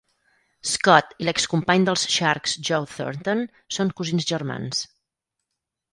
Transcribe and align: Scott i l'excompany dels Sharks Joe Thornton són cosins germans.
Scott 0.67 1.11
i 1.23 1.27
l'excompany 1.27 1.85
dels 1.89 2.07
Sharks 2.15 2.57
Joe 2.71 2.89
Thornton 2.97 3.47
són 3.79 3.95
cosins 4.01 4.29
germans. 4.33 4.83